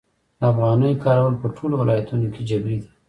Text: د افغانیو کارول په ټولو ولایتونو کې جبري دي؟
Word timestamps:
د 0.39 0.41
افغانیو 0.51 1.01
کارول 1.05 1.35
په 1.41 1.47
ټولو 1.57 1.75
ولایتونو 1.81 2.27
کې 2.33 2.41
جبري 2.49 2.77
دي؟ 2.81 2.89